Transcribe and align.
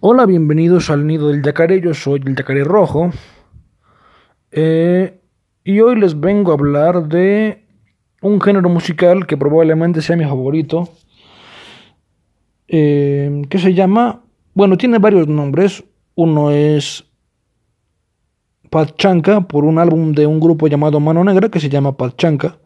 Hola, 0.00 0.26
bienvenidos 0.26 0.90
al 0.90 1.08
nido 1.08 1.26
del 1.26 1.42
yacaré, 1.42 1.80
yo 1.80 1.92
soy 1.92 2.20
el 2.24 2.36
yacaré 2.36 2.62
rojo. 2.62 3.10
Eh, 4.52 5.20
y 5.64 5.80
hoy 5.80 5.98
les 5.98 6.20
vengo 6.20 6.52
a 6.52 6.54
hablar 6.54 7.08
de 7.08 7.66
un 8.22 8.40
género 8.40 8.68
musical 8.68 9.26
que 9.26 9.36
probablemente 9.36 10.00
sea 10.00 10.16
mi 10.16 10.22
favorito. 10.22 10.88
eh, 12.68 13.42
que 13.50 13.58
se 13.58 13.74
llama, 13.74 14.22
bueno, 14.54 14.76
tiene 14.76 14.98
varios 14.98 15.26
nombres. 15.26 15.82
Uno 16.14 16.52
es 16.52 17.04
Pachanca, 18.70 19.40
por 19.40 19.64
un 19.64 19.80
álbum 19.80 20.12
de 20.12 20.26
un 20.26 20.38
grupo 20.38 20.68
llamado 20.68 21.00
Mano 21.00 21.24
Negra 21.24 21.48
que 21.48 21.58
se 21.58 21.68
llama 21.68 21.96
Pachanca. 21.96 22.56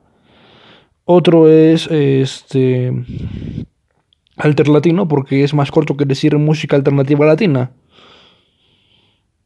Otro 1.07 1.49
es 1.49 1.87
este 1.91 2.93
alterlatino 4.43 5.09
porque 5.09 5.45
es 5.45 5.55
más 5.55 5.71
corto 5.71 5.97
que 5.97 6.05
decir 6.05 6.37
música 6.39 6.77
alternativa 6.77 7.27
latina. 7.27 7.73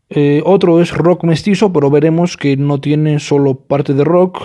Eh, 0.09 0.43
otro 0.45 0.81
es 0.81 0.93
rock 0.97 1.25
mestizo, 1.25 1.73
pero 1.73 1.91
veremos 1.91 2.37
que 2.37 2.57
no 2.57 2.81
tiene 2.81 3.19
solo 3.19 3.55
parte 3.55 3.93
de 3.93 4.05
rock. 4.05 4.43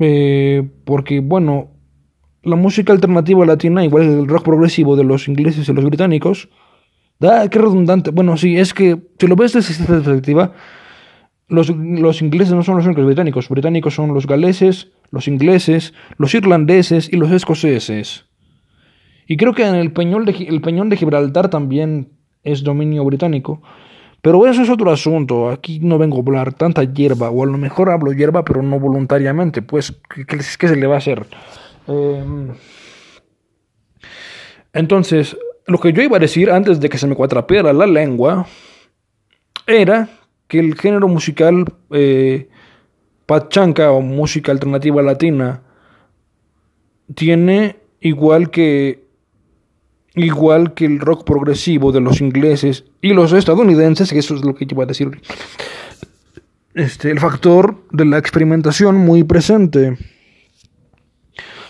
Eh, 0.00 0.68
porque, 0.84 1.20
bueno, 1.20 1.68
la 2.42 2.56
música 2.56 2.92
alternativa 2.92 3.44
latina, 3.44 3.84
igual 3.84 4.04
el 4.04 4.26
rock 4.26 4.44
progresivo 4.44 4.96
de 4.96 5.04
los 5.04 5.28
ingleses 5.28 5.68
y 5.68 5.72
los 5.72 5.84
británicos, 5.84 6.48
da, 7.18 7.48
qué 7.50 7.58
redundante. 7.58 8.10
Bueno, 8.10 8.36
sí, 8.38 8.56
es 8.56 8.72
que 8.72 8.98
si 9.18 9.26
lo 9.26 9.36
ves 9.36 9.52
desde 9.52 9.72
esta 9.72 9.86
perspectiva, 9.86 10.54
los, 11.48 11.68
los 11.68 12.22
ingleses 12.22 12.54
no 12.54 12.62
son 12.62 12.76
los 12.76 12.86
únicos 12.86 13.04
británicos. 13.04 13.48
Británicos 13.50 13.94
son 13.94 14.14
los 14.14 14.26
galeses, 14.26 14.88
los 15.10 15.28
ingleses, 15.28 15.92
los 16.16 16.34
irlandeses 16.34 17.12
y 17.12 17.16
los 17.16 17.30
escoceses. 17.30 18.26
Y 19.26 19.36
creo 19.36 19.52
que 19.54 19.64
en 19.66 19.74
el 19.76 19.92
peñón 19.92 20.24
de, 20.24 20.96
Gibraltar 20.96 21.50
también 21.50 22.08
es 22.42 22.62
dominio 22.64 23.04
británico. 23.04 23.62
Pero 24.22 24.46
eso 24.46 24.62
es 24.62 24.68
otro 24.68 24.90
asunto. 24.90 25.48
Aquí 25.50 25.78
no 25.80 25.96
vengo 25.96 26.18
a 26.18 26.20
hablar 26.20 26.52
tanta 26.52 26.84
hierba, 26.84 27.30
o 27.30 27.42
a 27.42 27.46
lo 27.46 27.56
mejor 27.56 27.90
hablo 27.90 28.12
hierba, 28.12 28.44
pero 28.44 28.62
no 28.62 28.78
voluntariamente. 28.78 29.62
Pues, 29.62 29.98
¿qué, 30.14 30.26
qué- 30.26 30.38
qué 30.58 30.68
se 30.68 30.76
le 30.76 30.86
va 30.86 30.96
a 30.96 30.98
hacer? 30.98 31.26
Em, 31.86 32.48
entonces, 34.72 35.36
lo 35.66 35.78
que 35.78 35.92
yo 35.92 36.02
iba 36.02 36.16
a 36.16 36.20
decir 36.20 36.50
antes 36.50 36.80
de 36.80 36.88
que 36.88 36.98
se 36.98 37.06
me 37.06 37.14
cuatrapeara 37.14 37.72
la 37.72 37.86
lengua 37.86 38.46
era 39.66 40.08
que 40.48 40.58
el 40.58 40.74
género 40.78 41.08
musical 41.08 41.64
eh, 41.92 42.48
pachanca 43.30 43.92
o 43.92 44.00
música 44.00 44.50
alternativa 44.50 45.02
latina 45.02 45.62
tiene 47.14 47.76
igual 48.00 48.50
que 48.50 49.04
igual 50.16 50.74
que 50.74 50.84
el 50.86 50.98
rock 50.98 51.22
progresivo 51.22 51.92
de 51.92 52.00
los 52.00 52.20
ingleses 52.20 52.86
y 53.00 53.12
los 53.12 53.32
estadounidenses, 53.32 54.10
que 54.12 54.18
eso 54.18 54.34
es 54.34 54.44
lo 54.44 54.56
que 54.56 54.66
yo 54.66 54.74
iba 54.74 54.82
a 54.82 54.86
decir, 54.86 55.22
este, 56.74 57.12
el 57.12 57.20
factor 57.20 57.84
de 57.92 58.04
la 58.04 58.18
experimentación 58.18 58.96
muy 58.96 59.22
presente. 59.22 59.96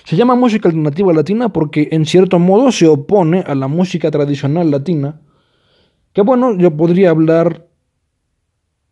Se 0.04 0.16
llama 0.16 0.36
música 0.36 0.66
alternativa 0.66 1.12
latina 1.12 1.50
porque 1.50 1.90
en 1.92 2.06
cierto 2.06 2.38
modo 2.38 2.72
se 2.72 2.86
opone 2.86 3.44
a 3.46 3.54
la 3.54 3.68
música 3.68 4.10
tradicional 4.10 4.70
latina. 4.70 5.20
Que 6.14 6.22
bueno, 6.22 6.56
yo 6.56 6.74
podría 6.74 7.10
hablar 7.10 7.69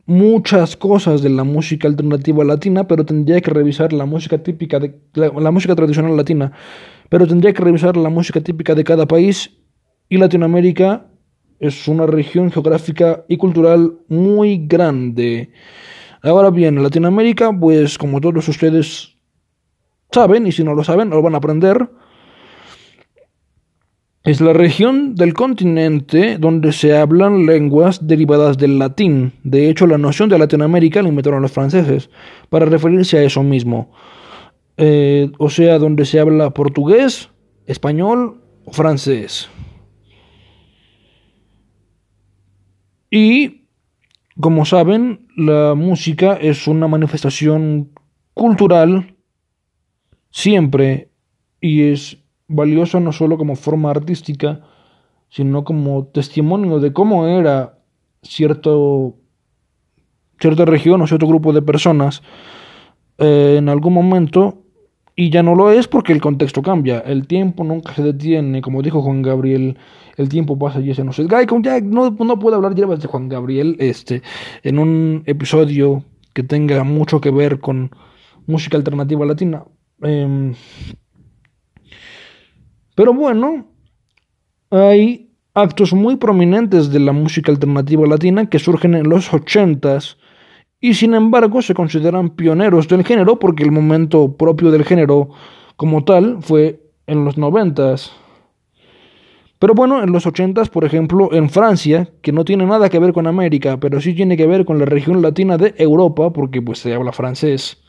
muchas 0.08 0.74
cosas 0.74 1.20
de 1.20 1.28
la 1.28 1.44
música 1.44 1.86
alternativa 1.86 2.42
latina, 2.42 2.88
pero 2.88 3.04
tendría 3.04 3.42
que 3.42 3.50
revisar 3.50 3.92
la 3.92 4.06
música 4.06 4.42
típica 4.42 4.80
de 4.80 4.98
la, 5.12 5.50
música 5.50 5.76
tradicional 5.76 6.16
latina, 6.16 6.50
pero 7.10 7.26
tendría 7.26 7.52
que 7.52 7.62
revisar 7.62 7.94
la 7.94 8.08
música 8.08 8.40
típica 8.40 8.74
de 8.74 8.84
cada 8.84 9.06
país 9.06 9.50
y 10.08 10.16
Latinoamérica 10.16 11.08
es 11.60 11.86
una 11.88 12.06
región 12.06 12.50
geográfica 12.50 13.26
y 13.28 13.36
cultural 13.36 13.98
muy 14.08 14.66
grande. 14.66 15.52
Ahora 16.22 16.48
bien, 16.48 16.82
Latinoamérica, 16.82 17.52
pues 17.52 17.98
como 17.98 18.22
todos 18.22 18.48
ustedes 18.48 19.14
saben, 20.10 20.46
y 20.46 20.52
si 20.52 20.64
no 20.64 20.72
lo 20.72 20.84
saben, 20.84 21.10
lo 21.10 21.20
van 21.20 21.34
a 21.34 21.38
aprender, 21.38 21.86
es 24.24 24.40
la 24.40 24.52
región 24.52 25.14
del 25.14 25.32
continente 25.32 26.38
donde 26.38 26.72
se 26.72 26.96
hablan 26.96 27.46
lenguas 27.46 28.06
derivadas 28.06 28.58
del 28.58 28.78
latín. 28.78 29.32
De 29.44 29.70
hecho, 29.70 29.86
la 29.86 29.98
noción 29.98 30.28
de 30.28 30.38
Latinoamérica 30.38 31.02
la 31.02 31.08
inventaron 31.08 31.42
los 31.42 31.52
franceses 31.52 32.10
para 32.48 32.66
referirse 32.66 33.18
a 33.18 33.22
eso 33.22 33.42
mismo. 33.42 33.92
Eh, 34.76 35.30
o 35.38 35.50
sea, 35.50 35.78
donde 35.78 36.04
se 36.04 36.20
habla 36.20 36.50
portugués, 36.50 37.30
español 37.66 38.40
o 38.64 38.72
francés. 38.72 39.48
Y, 43.10 43.64
como 44.38 44.64
saben, 44.64 45.26
la 45.36 45.74
música 45.74 46.34
es 46.34 46.66
una 46.66 46.86
manifestación 46.88 47.90
cultural 48.34 49.16
siempre 50.30 51.10
y 51.60 51.82
es 51.84 52.18
valiosa 52.48 52.98
no 53.00 53.12
solo 53.12 53.38
como 53.38 53.56
forma 53.56 53.90
artística, 53.90 54.62
sino 55.28 55.64
como 55.64 56.06
testimonio 56.06 56.80
de 56.80 56.92
cómo 56.92 57.26
era 57.26 57.78
cierto, 58.22 59.16
cierta 60.40 60.64
región 60.64 61.00
o 61.02 61.06
cierto 61.06 61.26
grupo 61.26 61.52
de 61.52 61.62
personas 61.62 62.22
eh, 63.18 63.56
en 63.58 63.68
algún 63.68 63.92
momento 63.92 64.62
y 65.14 65.30
ya 65.30 65.42
no 65.42 65.56
lo 65.56 65.72
es 65.72 65.88
porque 65.88 66.12
el 66.12 66.20
contexto 66.20 66.62
cambia, 66.62 67.00
el 67.00 67.26
tiempo 67.26 67.64
nunca 67.64 67.92
se 67.92 68.04
detiene, 68.04 68.62
como 68.62 68.82
dijo 68.82 69.02
Juan 69.02 69.20
Gabriel, 69.20 69.76
el 70.16 70.28
tiempo 70.28 70.56
pasa 70.56 70.80
y 70.80 70.90
ese 70.90 71.02
no 71.02 71.12
se... 71.12 71.26
Ya 71.26 71.80
no, 71.80 72.10
no 72.10 72.38
puedo 72.38 72.54
hablar 72.54 72.76
hierbas 72.76 73.00
de 73.00 73.08
Juan 73.08 73.28
Gabriel 73.28 73.74
este, 73.80 74.22
en 74.62 74.78
un 74.78 75.24
episodio 75.26 76.04
que 76.34 76.44
tenga 76.44 76.84
mucho 76.84 77.20
que 77.20 77.32
ver 77.32 77.58
con 77.58 77.90
música 78.46 78.76
alternativa 78.76 79.26
latina. 79.26 79.64
Em, 80.02 80.54
pero 82.98 83.14
bueno, 83.14 83.64
hay 84.70 85.30
actos 85.54 85.92
muy 85.92 86.16
prominentes 86.16 86.90
de 86.90 86.98
la 86.98 87.12
música 87.12 87.52
alternativa 87.52 88.04
latina 88.08 88.50
que 88.50 88.58
surgen 88.58 88.96
en 88.96 89.08
los 89.08 89.32
ochentas 89.32 90.16
y 90.80 90.94
sin 90.94 91.14
embargo 91.14 91.62
se 91.62 91.74
consideran 91.74 92.30
pioneros 92.30 92.88
del 92.88 93.04
género 93.04 93.38
porque 93.38 93.62
el 93.62 93.70
momento 93.70 94.36
propio 94.36 94.72
del 94.72 94.84
género 94.84 95.28
como 95.76 96.02
tal 96.02 96.38
fue 96.42 96.90
en 97.06 97.24
los 97.24 97.38
noventas. 97.38 98.10
Pero 99.60 99.74
bueno, 99.74 100.02
en 100.02 100.10
los 100.10 100.26
ochentas, 100.26 100.68
por 100.68 100.84
ejemplo, 100.84 101.32
en 101.32 101.50
Francia, 101.50 102.10
que 102.20 102.32
no 102.32 102.44
tiene 102.44 102.66
nada 102.66 102.88
que 102.88 102.98
ver 102.98 103.12
con 103.12 103.28
América, 103.28 103.78
pero 103.78 104.00
sí 104.00 104.12
tiene 104.12 104.36
que 104.36 104.48
ver 104.48 104.64
con 104.64 104.80
la 104.80 104.86
región 104.86 105.22
latina 105.22 105.56
de 105.56 105.72
Europa, 105.78 106.32
porque 106.32 106.60
pues 106.60 106.80
se 106.80 106.92
habla 106.94 107.12
francés, 107.12 107.80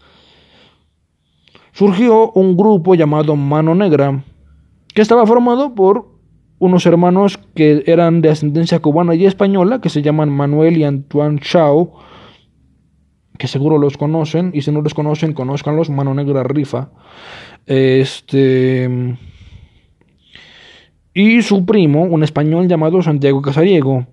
surgió 1.71 2.31
un 2.33 2.55
grupo 2.55 2.93
llamado 2.93 3.35
Mano 3.35 3.73
Negra, 3.73 4.23
que 4.93 5.01
estaba 5.01 5.25
formado 5.25 5.75
por 5.75 6.19
unos 6.59 6.85
hermanos 6.85 7.39
que 7.55 7.83
eran 7.87 8.21
de 8.21 8.29
ascendencia 8.29 8.79
cubana 8.79 9.15
y 9.15 9.25
española, 9.25 9.79
que 9.81 9.89
se 9.89 10.01
llaman 10.01 10.29
Manuel 10.29 10.77
y 10.77 10.83
Antoine 10.83 11.39
Chao, 11.39 11.93
que 13.37 13.47
seguro 13.47 13.77
los 13.77 13.97
conocen, 13.97 14.51
y 14.53 14.61
si 14.61 14.71
no 14.71 14.81
los 14.81 14.93
conocen, 14.93 15.33
conózcanlos, 15.33 15.89
Mano 15.89 16.13
Negra 16.13 16.43
Rifa. 16.43 16.89
Este. 17.65 19.17
Y 21.13 21.41
su 21.41 21.65
primo, 21.65 22.03
un 22.03 22.23
español 22.23 22.67
llamado 22.67 23.01
Santiago 23.01 23.41
Casariego. 23.41 24.05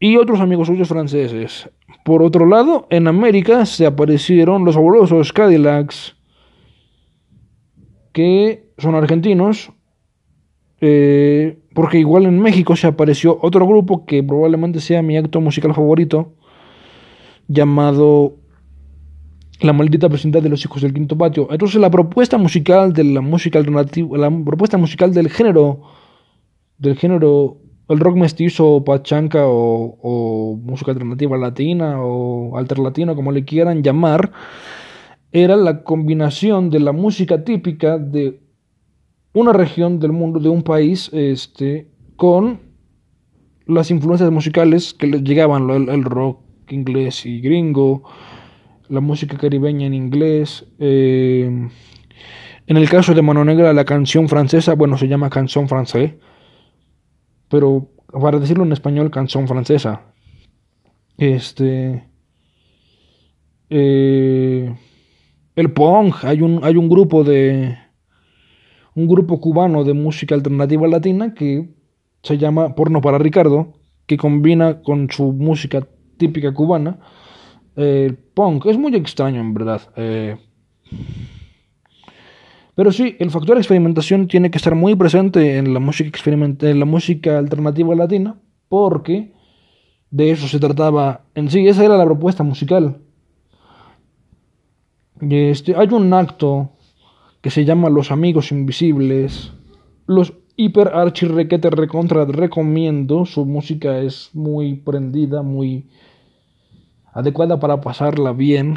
Y 0.00 0.16
otros 0.16 0.40
amigos 0.40 0.68
suyos 0.68 0.88
franceses. 0.88 1.70
Por 2.04 2.22
otro 2.22 2.46
lado, 2.46 2.86
en 2.90 3.06
América 3.06 3.66
se 3.66 3.86
aparecieron 3.86 4.64
los 4.64 4.74
fabulosos 4.74 5.32
Cadillacs, 5.32 6.16
que 8.12 8.63
son 8.78 8.94
argentinos, 8.94 9.72
eh, 10.80 11.58
porque 11.72 11.98
igual 11.98 12.26
en 12.26 12.38
México 12.38 12.76
se 12.76 12.86
apareció 12.86 13.38
otro 13.40 13.66
grupo 13.66 14.04
que 14.04 14.22
probablemente 14.22 14.80
sea 14.80 15.02
mi 15.02 15.16
acto 15.16 15.40
musical 15.40 15.74
favorito, 15.74 16.34
llamado 17.48 18.36
La 19.60 19.72
maldita 19.72 20.08
vecindad 20.08 20.42
de 20.42 20.48
los 20.48 20.64
hijos 20.64 20.82
del 20.82 20.92
quinto 20.92 21.16
patio. 21.16 21.48
Entonces 21.50 21.80
la 21.80 21.90
propuesta 21.90 22.38
musical 22.38 22.92
de 22.92 23.04
la 23.04 23.20
música 23.20 23.58
alternativa, 23.58 24.18
la 24.18 24.30
propuesta 24.44 24.76
musical 24.76 25.14
del 25.14 25.30
género, 25.30 25.82
del 26.76 26.96
género, 26.96 27.58
el 27.88 28.00
rock 28.00 28.16
mestizo, 28.16 28.82
pachanca 28.84 29.46
o, 29.46 29.96
o 30.02 30.56
música 30.56 30.90
alternativa 30.90 31.38
latina 31.38 32.02
o 32.02 32.56
alterlatino, 32.58 33.14
como 33.14 33.30
le 33.30 33.44
quieran 33.44 33.82
llamar, 33.82 34.32
era 35.32 35.56
la 35.56 35.82
combinación 35.82 36.70
de 36.70 36.80
la 36.80 36.92
música 36.92 37.44
típica 37.44 37.98
de 37.98 38.43
una 39.34 39.52
región 39.52 40.00
del 40.00 40.12
mundo, 40.12 40.40
de 40.40 40.48
un 40.48 40.62
país, 40.62 41.10
este, 41.12 41.88
con 42.16 42.60
las 43.66 43.90
influencias 43.90 44.30
musicales 44.30 44.94
que 44.94 45.06
les 45.06 45.22
llegaban, 45.22 45.68
el, 45.68 46.04
rock 46.04 46.40
inglés 46.70 47.26
y 47.26 47.40
gringo, 47.40 48.04
la 48.88 49.00
música 49.00 49.36
caribeña 49.36 49.86
en 49.86 49.94
inglés, 49.94 50.66
eh, 50.78 51.68
En 52.66 52.78
el 52.78 52.88
caso 52.88 53.12
de 53.12 53.20
Mano 53.20 53.44
Negra, 53.44 53.74
la 53.74 53.84
canción 53.84 54.26
francesa, 54.26 54.74
bueno, 54.74 54.96
se 54.96 55.06
llama 55.06 55.28
canción 55.28 55.68
francés, 55.68 56.14
pero 57.50 57.90
para 58.08 58.38
decirlo 58.38 58.64
en 58.64 58.72
español, 58.72 59.10
canción 59.10 59.46
francesa. 59.48 60.02
Este. 61.16 62.04
Eh, 63.70 64.74
el 65.56 65.72
punk, 65.72 66.24
hay 66.24 66.42
un, 66.42 66.60
hay 66.62 66.76
un 66.76 66.88
grupo 66.88 67.24
de. 67.24 67.76
Un 68.94 69.08
grupo 69.08 69.40
cubano 69.40 69.84
de 69.84 69.92
música 69.92 70.34
alternativa 70.34 70.86
latina 70.86 71.34
que 71.34 71.68
se 72.22 72.38
llama 72.38 72.74
Porno 72.74 73.00
para 73.00 73.18
Ricardo, 73.18 73.74
que 74.06 74.16
combina 74.16 74.82
con 74.82 75.10
su 75.10 75.32
música 75.32 75.86
típica 76.16 76.52
cubana 76.54 76.98
el 77.76 78.16
punk. 78.16 78.66
Es 78.66 78.78
muy 78.78 78.94
extraño, 78.94 79.40
en 79.40 79.54
verdad. 79.54 79.82
Eh, 79.96 80.36
pero 82.74 82.90
sí, 82.92 83.16
el 83.18 83.30
factor 83.30 83.56
experimentación 83.56 84.26
tiene 84.26 84.50
que 84.50 84.58
estar 84.58 84.74
muy 84.74 84.96
presente 84.96 85.58
en 85.58 85.72
la 85.72 85.80
música 85.80 86.20
en 86.60 86.78
la 86.80 86.84
música 86.84 87.38
alternativa 87.38 87.94
latina, 87.94 88.36
porque 88.68 89.32
de 90.10 90.30
eso 90.30 90.48
se 90.48 90.58
trataba 90.58 91.24
en 91.34 91.50
sí, 91.50 91.66
esa 91.66 91.84
era 91.84 91.96
la 91.96 92.04
propuesta 92.04 92.42
musical. 92.42 92.98
Este, 95.20 95.74
hay 95.76 95.88
un 95.88 96.12
acto 96.12 96.72
que 97.44 97.50
se 97.50 97.66
llama 97.66 97.90
Los 97.90 98.10
Amigos 98.10 98.52
Invisibles. 98.52 99.52
Los 100.06 100.32
hiper 100.56 100.88
archi 100.94 101.26
requete 101.26 101.68
recontra 101.68 102.24
recomiendo. 102.24 103.26
Su 103.26 103.44
música 103.44 103.98
es 103.98 104.30
muy 104.32 104.76
prendida, 104.76 105.42
muy 105.42 105.90
adecuada 107.12 107.60
para 107.60 107.82
pasarla 107.82 108.32
bien. 108.32 108.76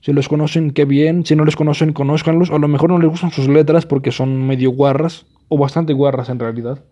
Si 0.00 0.10
los 0.14 0.26
conocen, 0.26 0.70
qué 0.70 0.86
bien. 0.86 1.26
Si 1.26 1.36
no 1.36 1.44
les 1.44 1.54
conocen, 1.54 1.92
conózcanlos. 1.92 2.50
A 2.50 2.56
lo 2.56 2.66
mejor 2.66 2.88
no 2.88 2.98
les 2.98 3.10
gustan 3.10 3.30
sus 3.30 3.46
letras 3.46 3.84
porque 3.84 4.10
son 4.10 4.46
medio 4.46 4.70
guarras. 4.70 5.26
O 5.48 5.58
bastante 5.58 5.92
guarras 5.92 6.30
en 6.30 6.38
realidad. 6.38 6.82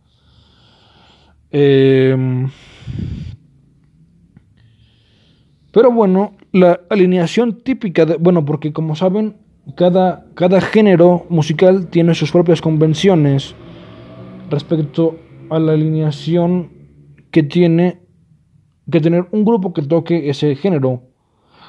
Em, 1.51 2.51
pero 5.73 5.91
bueno, 5.91 6.37
la 6.53 6.79
alineación 6.91 7.63
típica 7.63 8.05
de... 8.05 8.17
Bueno, 8.17 8.45
porque 8.45 8.75
como 8.75 8.97
saben, 8.97 9.48
cada, 9.75 10.27
cada 10.35 10.61
género 10.61 11.27
musical 11.29 11.89
tiene 11.89 12.15
sus 12.15 12.33
propias 12.33 12.61
convenciones 12.61 13.55
respecto 14.51 15.19
a 15.51 15.59
la 15.59 15.73
alineación 15.73 16.73
que 17.31 17.43
tiene 17.43 18.01
que 18.91 19.01
tener 19.01 19.27
un 19.33 19.45
grupo 19.45 19.73
que 19.73 19.83
toque 19.83 20.31
ese 20.31 20.57
género. 20.57 21.03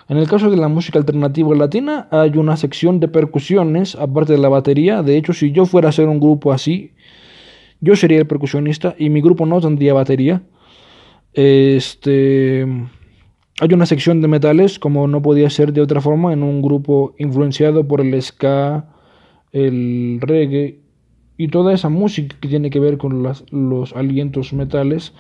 En 0.08 0.18
el 0.18 0.28
caso 0.28 0.50
de 0.50 0.58
la 0.58 0.70
música 0.70 0.98
alternativa 0.98 1.54
latina 1.56 2.08
hay 2.12 2.32
una 2.38 2.58
sección 2.58 3.00
de 3.00 3.10
percusiones 3.10 3.96
aparte 3.96 4.34
de 4.34 4.40
la 4.40 4.50
batería. 4.50 5.04
De 5.04 5.18
hecho, 5.18 5.34
si 5.34 5.52
yo 5.52 5.66
fuera 5.66 5.90
a 5.90 5.92
ser 5.92 6.08
un 6.08 6.20
grupo 6.20 6.52
así, 6.52 6.94
yo 7.82 7.96
sería 7.96 8.18
el 8.18 8.28
percusionista 8.28 8.96
y 8.98 9.10
mi 9.10 9.22
grupo 9.22 9.46
no 9.46 9.62
tendría 9.62 9.94
batería. 9.94 10.42
Este 11.34 12.66
hay 13.60 13.74
una 13.74 13.86
sección 13.86 14.22
de 14.22 14.28
metales, 14.28 14.80
como 14.80 15.08
no 15.08 15.22
podía 15.22 15.50
ser 15.50 15.74
de 15.74 15.82
otra 15.82 16.02
forma, 16.02 16.34
en 16.34 16.44
un 16.44 16.62
grupo 16.62 17.14
influenciado 17.18 17.88
por 17.88 18.02
el 18.02 18.22
ska, 18.22 18.88
el 19.52 20.20
reggae 20.22 20.80
y 21.38 21.48
toda 21.48 21.74
esa 21.74 21.90
música 21.90 22.36
que 22.40 22.48
tiene 22.48 22.70
que 22.70 22.80
ver 22.80 22.98
con 22.98 23.24
los 23.24 23.96
alientos 23.96 24.54
metales. 24.54 25.14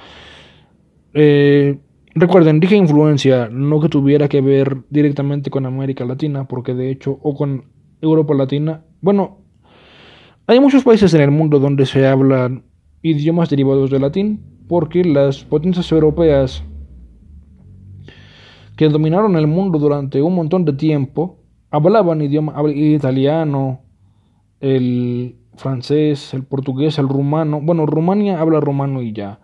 Eh, 1.13 1.77
Recuerden, 2.15 2.59
dije 2.59 2.75
influencia, 2.75 3.50
no 3.51 3.80
que 3.80 3.88
tuviera 3.88 4.27
que 4.27 4.41
ver 4.41 4.80
directamente 4.89 5.51
con 5.51 5.65
América 5.65 6.06
Latina, 6.06 6.47
porque 6.47 6.74
de 6.74 6.89
hecho, 6.89 7.19
o 7.21 7.36
con 7.36 7.65
Europa 8.01 8.33
Latina. 8.33 8.83
Bueno, 9.00 9.38
hay 10.47 10.59
muchos 10.59 10.83
países 10.83 11.13
en 11.13 11.21
el 11.21 11.31
mundo 11.31 11.59
donde 11.59 11.86
se 11.86 12.07
hablan 12.07 12.63
idiomas 13.03 13.50
derivados 13.50 13.91
del 13.91 14.01
latín, 14.01 14.41
porque 14.68 15.06
las 15.06 15.44
potencias 15.44 15.91
europeas 15.91 16.63
que 18.80 18.88
dominaron 18.88 19.36
el 19.36 19.46
mundo 19.46 19.78
durante 19.78 20.22
un 20.22 20.36
montón 20.36 20.64
de 20.64 20.72
tiempo 20.72 21.40
hablaban 21.70 22.22
idioma 22.22 22.56
italiano, 22.66 23.81
el 24.62 25.36
francés, 25.58 26.34
el 26.34 26.46
portugués, 26.46 26.98
el 26.98 27.10
rumano. 27.10 27.60
Bueno, 27.60 27.86
Rumania 27.86 28.40
habla 28.40 28.62
rumano 28.62 29.02
y 29.02 29.12
ya 29.12 29.42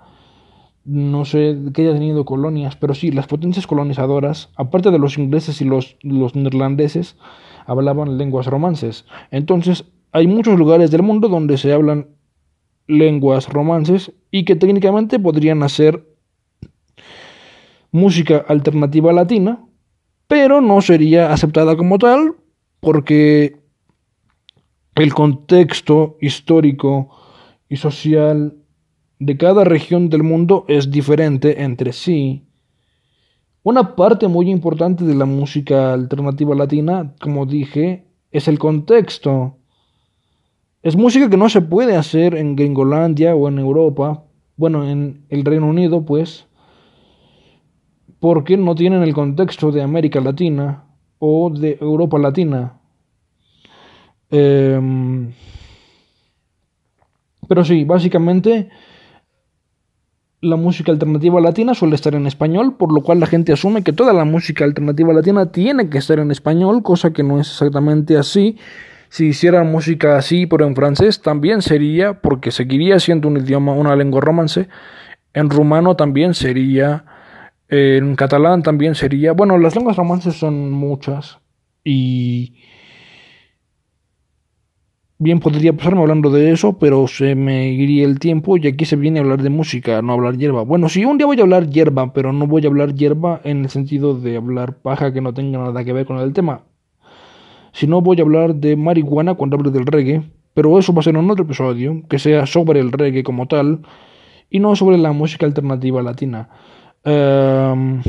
no 0.85 1.25
sé 1.25 1.57
que 1.73 1.81
haya 1.81 1.91
tenido 1.91 2.23
colonias, 2.23 2.77
pero 2.77 2.93
sí, 2.93 3.11
las 3.11 3.27
potencias 3.27 3.67
colonizadoras, 3.67 4.51
aparte 4.55 4.89
de 4.89 4.99
los 4.99 5.17
ingleses 5.17 5.59
y 5.59 5.65
los, 5.65 5.97
los 6.01 6.33
neerlandeses, 6.33 7.17
hablaban 7.65 8.17
lenguas 8.17 8.47
romances. 8.47 9.03
Entonces, 9.31 9.83
hay 10.13 10.27
muchos 10.27 10.57
lugares 10.57 10.91
del 10.91 11.03
mundo 11.03 11.27
donde 11.27 11.57
se 11.57 11.73
hablan 11.73 12.07
lenguas 12.87 13.49
romances 13.49 14.13
y 14.31 14.45
que 14.45 14.55
técnicamente 14.55 15.19
podrían 15.19 15.61
hacer 15.61 16.14
música 17.95 18.43
alternativa 18.49 19.13
latina, 19.13 19.65
pero 20.27 20.59
no 20.59 20.81
sería 20.81 21.31
aceptada 21.31 21.77
como 21.77 21.97
tal 21.97 22.35
porque 22.81 23.57
el 24.95 25.13
contexto 25.13 26.17
histórico 26.19 27.09
y 27.69 27.77
social 27.77 28.57
de 29.19 29.37
cada 29.37 29.63
región 29.63 30.09
del 30.09 30.23
mundo 30.23 30.65
es 30.67 30.91
diferente 30.91 31.63
entre 31.63 31.93
sí. 31.93 32.43
Una 33.63 33.95
parte 33.95 34.27
muy 34.27 34.51
importante 34.51 35.05
de 35.05 35.15
la 35.15 35.25
música 35.25 35.93
alternativa 35.93 36.53
latina, 36.53 37.15
como 37.21 37.45
dije, 37.45 38.03
es 38.29 38.49
el 38.49 38.59
contexto. 38.59 39.55
Es 40.83 40.97
música 40.97 41.29
que 41.29 41.37
no 41.37 41.47
se 41.47 41.61
puede 41.61 41.95
hacer 41.95 42.35
en 42.35 42.57
Gringolandia 42.57 43.35
o 43.35 43.47
en 43.47 43.57
Europa, 43.57 44.25
bueno, 44.57 44.83
en 44.83 45.25
el 45.29 45.45
Reino 45.45 45.67
Unido, 45.67 46.05
pues, 46.05 46.45
porque 48.25 48.57
no 48.57 48.73
tienen 48.73 49.03
el 49.03 49.13
contexto 49.13 49.71
de 49.71 49.83
América 49.83 50.19
Latina 50.19 50.85
o 51.19 51.51
de 51.51 51.77
Europa 51.79 52.17
Latina. 52.17 52.73
Em, 54.31 55.31
pero 57.47 57.63
sí, 57.63 57.83
básicamente 57.83 58.69
la 60.41 60.55
música 60.55 60.91
alternativa 60.91 61.39
latina 61.39 61.75
suele 61.75 61.93
estar 61.93 62.15
en 62.15 62.25
español, 62.25 62.77
por 62.77 62.91
lo 62.91 63.03
cual 63.03 63.19
la 63.19 63.27
gente 63.27 63.53
asume 63.53 63.83
que 63.83 63.93
toda 63.93 64.11
la 64.11 64.25
música 64.25 64.65
alternativa 64.65 65.13
latina 65.13 65.51
tiene 65.51 65.87
que 65.91 65.99
estar 65.99 66.17
en 66.17 66.31
español, 66.31 66.81
cosa 66.81 67.13
que 67.13 67.21
no 67.21 67.39
es 67.39 67.47
exactamente 67.47 68.17
así. 68.17 68.57
Si 69.09 69.27
hiciera 69.27 69.63
música 69.63 70.17
así, 70.17 70.47
pero 70.47 70.65
en 70.65 70.73
francés, 70.75 71.21
también 71.21 71.61
sería, 71.61 72.21
porque 72.21 72.49
seguiría 72.49 72.99
siendo 72.99 73.27
un 73.27 73.37
idioma, 73.37 73.73
una 73.73 73.95
lengua 73.95 74.19
romance. 74.19 74.67
En 75.35 75.51
rumano 75.51 75.95
también 75.95 76.33
sería. 76.33 77.05
En 77.69 78.15
catalán 78.15 78.63
también 78.63 78.95
sería. 78.95 79.33
Bueno, 79.33 79.57
las 79.57 79.75
lenguas 79.75 79.97
romances 79.97 80.35
son 80.35 80.71
muchas. 80.71 81.39
Y 81.83 82.55
Bien 85.17 85.39
podría 85.39 85.71
pasarme 85.71 86.01
hablando 86.01 86.29
de 86.29 86.51
eso, 86.51 86.77
pero 86.77 87.07
se 87.07 87.35
me 87.35 87.69
iría 87.69 88.03
el 88.03 88.19
tiempo 88.19 88.57
y 88.57 88.67
aquí 88.67 88.83
se 88.83 88.97
viene 88.97 89.19
a 89.19 89.21
hablar 89.21 89.41
de 89.41 89.49
música, 89.49 90.01
no 90.01 90.11
hablar 90.11 90.37
hierba. 90.37 90.63
Bueno, 90.63 90.89
sí, 90.89 91.05
un 91.05 91.17
día 91.17 91.25
voy 91.25 91.39
a 91.39 91.43
hablar 91.43 91.69
hierba, 91.69 92.11
pero 92.11 92.33
no 92.33 92.47
voy 92.47 92.65
a 92.65 92.67
hablar 92.67 92.93
hierba 92.95 93.39
en 93.45 93.61
el 93.63 93.69
sentido 93.69 94.19
de 94.19 94.35
hablar 94.35 94.75
paja 94.81 95.13
que 95.13 95.21
no 95.21 95.33
tenga 95.33 95.57
nada 95.57 95.85
que 95.85 95.93
ver 95.93 96.05
con 96.05 96.17
el 96.17 96.33
tema. 96.33 96.63
Si 97.71 97.87
no, 97.87 98.01
voy 98.01 98.19
a 98.19 98.23
hablar 98.23 98.55
de 98.55 98.75
marihuana 98.75 99.35
cuando 99.35 99.55
hable 99.55 99.71
del 99.71 99.85
reggae, 99.85 100.21
pero 100.53 100.77
eso 100.77 100.93
va 100.93 100.99
a 100.99 101.03
ser 101.03 101.15
en 101.15 101.31
otro 101.31 101.45
episodio, 101.45 102.03
que 102.09 102.19
sea 102.19 102.45
sobre 102.45 102.81
el 102.81 102.91
reggae 102.91 103.23
como 103.23 103.47
tal, 103.47 103.83
y 104.49 104.59
no 104.59 104.75
sobre 104.75 104.97
la 104.97 105.13
música 105.13 105.45
alternativa 105.45 106.03
latina. 106.03 106.49
Em, 107.05 108.01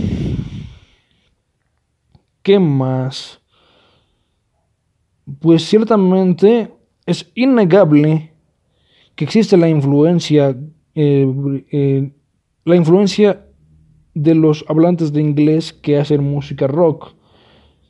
¿Qué 2.43 2.59
más? 2.59 3.41
Pues 5.41 5.65
ciertamente 5.65 6.73
es 7.05 7.31
innegable 7.35 8.33
que 9.15 9.25
existe 9.25 9.57
la 9.59 9.69
influencia, 9.69 10.57
eh, 10.95 11.65
eh, 11.73 12.11
la 12.65 12.76
influencia 12.76 13.47
de 14.15 14.35
los 14.35 14.65
hablantes 14.69 15.12
de 15.12 15.21
inglés 15.21 15.75
que 15.75 15.99
hacen 15.99 16.25
música 16.25 16.67
rock. 16.67 17.15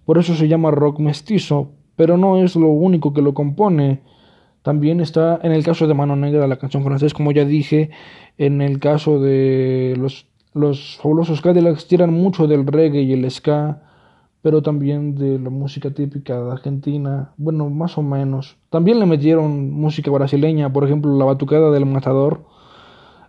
Por 0.06 0.18
eso 0.18 0.34
se 0.34 0.48
llama 0.48 0.72
rock 0.72 0.98
mestizo, 0.98 1.70
pero 1.94 2.16
no 2.16 2.42
es 2.42 2.56
lo 2.56 2.68
único 2.68 3.12
que 3.12 3.22
lo 3.22 3.32
compone. 3.32 4.00
También 4.62 5.00
está 5.00 5.38
en 5.42 5.52
el 5.52 5.62
caso 5.62 5.86
de 5.86 5.94
Mano 5.94 6.16
Negra 6.16 6.48
la 6.48 6.58
canción 6.58 6.82
francesa, 6.82 7.14
como 7.14 7.30
ya 7.30 7.44
dije, 7.44 7.90
en 8.38 8.60
el 8.60 8.80
caso 8.80 9.20
de 9.20 9.94
los, 9.96 10.26
los 10.56 10.96
fabulosos 10.96 11.40
Cadillacs 11.40 11.86
tiran 11.86 12.12
mucho 12.12 12.46
del 12.46 12.66
reggae 12.66 13.02
y 13.02 13.12
el 13.12 13.30
ska 13.30 13.82
pero 14.46 14.62
también 14.62 15.16
de 15.16 15.40
la 15.40 15.50
música 15.50 15.90
típica 15.90 16.40
de 16.40 16.52
Argentina, 16.52 17.32
bueno, 17.36 17.68
más 17.68 17.98
o 17.98 18.02
menos. 18.02 18.56
También 18.70 19.00
le 19.00 19.04
metieron 19.04 19.72
música 19.72 20.08
brasileña, 20.12 20.72
por 20.72 20.84
ejemplo, 20.84 21.18
la 21.18 21.24
batucada 21.24 21.72
del 21.72 21.84
matador, 21.84 22.44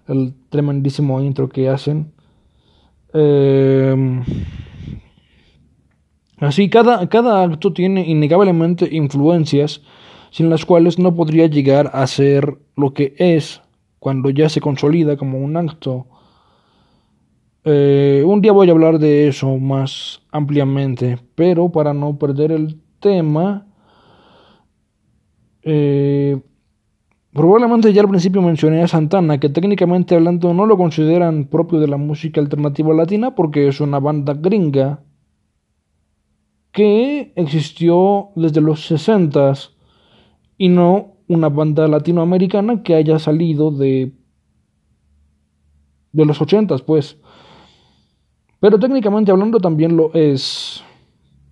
el 0.07 0.35
tremendísimo 0.49 1.19
intro 1.19 1.49
que 1.49 1.69
hacen. 1.69 2.13
Em, 3.13 4.21
así, 6.37 6.69
cada, 6.69 7.09
cada 7.09 7.41
acto 7.41 7.73
tiene 7.73 8.07
innegablemente 8.07 8.87
influencias 8.91 9.81
sin 10.29 10.51
las 10.51 10.65
cuales 10.65 10.99
no 10.99 11.15
podría 11.15 11.47
llegar 11.47 11.89
a 11.93 12.05
ser 12.05 12.59
lo 12.75 12.93
que 12.93 13.15
es 13.17 13.63
cuando 13.97 14.29
ya 14.29 14.49
se 14.49 14.61
consolida 14.61 15.17
como 15.17 15.39
un 15.39 15.57
acto. 15.57 16.05
Eh, 17.69 18.23
un 18.25 18.39
día 18.39 18.53
voy 18.53 18.69
a 18.69 18.71
hablar 18.71 18.97
de 18.97 19.27
eso 19.27 19.57
más 19.57 20.21
ampliamente, 20.31 21.19
pero 21.35 21.69
para 21.69 21.93
no 21.93 22.17
perder 22.17 22.53
el 22.53 22.79
tema, 23.01 23.67
eh, 25.63 26.39
probablemente 27.33 27.91
ya 27.91 28.03
al 28.03 28.07
principio 28.07 28.41
mencioné 28.41 28.83
a 28.83 28.87
Santana, 28.87 29.37
que 29.37 29.49
técnicamente 29.49 30.15
hablando 30.15 30.53
no 30.53 30.65
lo 30.65 30.77
consideran 30.77 31.43
propio 31.43 31.81
de 31.81 31.89
la 31.89 31.97
música 31.97 32.39
alternativa 32.39 32.93
latina 32.93 33.35
porque 33.35 33.67
es 33.67 33.81
una 33.81 33.99
banda 33.99 34.33
gringa 34.33 35.03
que 36.71 37.33
existió 37.35 38.29
desde 38.37 38.61
los 38.61 38.85
60 38.85 39.53
y 40.57 40.69
no 40.69 41.17
una 41.27 41.49
banda 41.49 41.85
latinoamericana 41.89 42.81
que 42.81 42.95
haya 42.95 43.19
salido 43.19 43.71
de 43.71 44.13
de 46.13 46.25
los 46.25 46.41
80 46.41 46.77
pues. 46.79 47.17
Pero 48.59 48.79
técnicamente 48.79 49.31
hablando 49.31 49.59
también 49.59 49.95
lo 49.95 50.13
es 50.13 50.83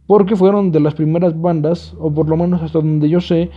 porque 0.07 0.35
fueron 0.35 0.71
de 0.71 0.79
las 0.79 0.93
primeras 0.93 1.39
bandas, 1.39 1.95
o 1.99 2.13
por 2.13 2.29
lo 2.29 2.37
menos 2.37 2.61
hasta 2.61 2.79
donde 2.79 3.09
yo 3.09 3.21
sé, 3.21 3.49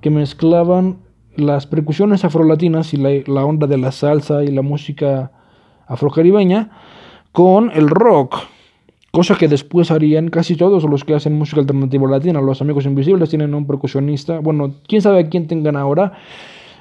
que 0.00 0.10
mezclaban 0.10 0.98
las 1.36 1.66
percusiones 1.66 2.24
afrolatinas 2.24 2.94
y 2.94 2.96
la, 2.96 3.44
onda 3.44 3.66
de 3.66 3.78
la 3.78 3.92
salsa 3.92 4.44
y 4.44 4.48
la 4.48 4.62
música 4.62 5.32
afrocaribeña 5.86 6.70
con 7.32 7.70
el 7.72 7.88
rock 7.88 8.36
cosa 9.10 9.36
que 9.36 9.48
después 9.48 9.90
harían 9.90 10.28
casi 10.28 10.54
todos 10.54 10.84
los 10.84 11.04
que 11.04 11.14
hacen 11.14 11.36
música 11.36 11.60
alternativa 11.60 12.08
latina. 12.08 12.40
Los 12.40 12.60
Amigos 12.60 12.84
Invisibles 12.86 13.30
tienen 13.30 13.54
un 13.54 13.66
percusionista, 13.66 14.38
bueno, 14.38 14.74
quién 14.86 15.02
sabe 15.02 15.20
a 15.20 15.28
quién 15.28 15.46
tengan 15.46 15.76
ahora. 15.76 16.12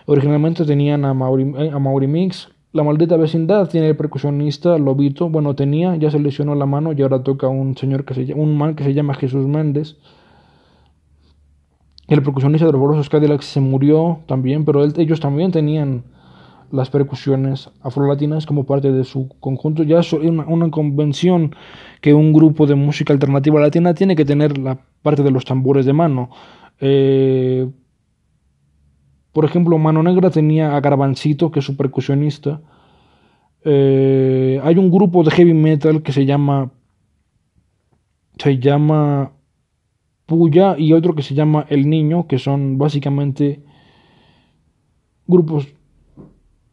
Originalmente 0.05 0.65
tenían 0.65 1.03
a 1.05 1.13
Mauri, 1.13 1.53
eh, 1.57 1.71
a 1.74 1.79
Mauri 1.79 2.07
Mix. 2.07 2.50
La 2.77 2.84
maldita 2.84 3.17
vecindad 3.17 3.67
tiene 3.67 3.88
el 3.88 3.98
percusionista 3.98 4.77
Lobito, 4.77 5.29
bueno, 5.29 5.55
tenía, 5.55 5.96
ya 5.96 6.12
se 6.12 6.19
lesionó 6.19 6.53
la 6.53 6.67
mano 6.67 6.93
y 6.93 7.01
ahora 7.01 7.24
toca 7.24 7.48
un 7.48 7.75
señor 7.75 8.05
que 8.05 8.13
se 8.13 8.36
un 8.36 8.55
man 8.55 8.75
que 8.75 8.84
se 8.84 8.93
llama 8.93 9.15
Jesús 9.15 9.48
Méndez. 9.48 9.98
El 12.07 12.22
percusionista 12.22 12.67
de 12.67 12.74
los 12.74 12.79
Borosos 12.79 13.10
Cadillacs 13.10 13.46
se 13.46 13.62
murió 13.62 14.19
también, 14.27 14.63
pero 14.63 14.84
ellos 14.84 15.19
también 15.19 15.51
tenían 15.51 16.03
las 16.72 16.91
percusiones 16.91 17.72
afrolatinas 17.81 18.46
como 18.46 18.67
parte 18.67 18.91
de 18.91 19.05
su 19.05 19.27
conjunto. 19.39 19.81
Ya 19.81 20.01
es 20.01 20.13
una, 20.13 20.46
una, 20.46 20.69
convención 20.69 21.55
que 22.00 22.13
un 22.13 22.31
grupo 22.31 22.67
de 22.67 22.75
música 22.75 23.12
alternativa 23.12 23.60
latina 23.60 23.96
tiene 23.96 24.15
que 24.15 24.24
tener 24.24 24.55
la 24.60 24.77
parte 25.01 25.24
de 25.24 25.31
los 25.31 25.46
tambores 25.46 25.88
de 25.88 25.93
mano. 25.93 26.29
Eh, 26.79 27.67
por 29.38 29.46
ejemplo, 29.46 29.77
Mano 29.77 30.01
Negra 30.01 30.32
tenía 30.32 30.75
a 30.75 30.82
Garbancito, 30.82 31.51
que 31.51 31.60
es 31.60 31.65
su 31.65 31.77
percusionista. 31.77 32.60
Eh, 33.63 34.60
hay 34.63 34.77
un 34.79 34.89
grupo 34.89 35.24
de 35.24 35.29
heavy 35.29 35.53
metal 35.53 36.01
que 36.01 36.12
se 36.12 36.25
llama 36.25 36.72
se 38.39 38.58
llama 38.58 39.34
Puya 40.25 40.75
y 40.75 40.91
otro 40.94 41.13
que 41.13 41.22
se 41.22 41.36
llama 41.36 41.67
El 41.70 41.88
Niño, 41.88 42.25
que 42.25 42.39
son 42.39 42.79
básicamente 42.79 43.62
grupos 45.27 45.67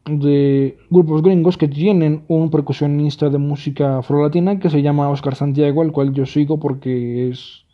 de 0.06 0.78
grupos 0.88 1.20
gringos 1.20 1.58
que 1.58 1.68
tienen 1.68 2.24
un 2.28 2.48
percusionista 2.48 3.28
de 3.28 3.36
música 3.36 3.98
afrolatina 3.98 4.58
que 4.58 4.70
se 4.70 4.80
llama 4.80 5.10
Oscar 5.10 5.34
Santiago, 5.34 5.82
al 5.82 5.92
cual 5.92 6.14
yo 6.14 6.24
sigo 6.24 6.58
porque 6.58 7.28
es... 7.28 7.66